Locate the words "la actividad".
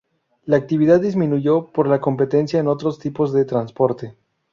0.45-0.99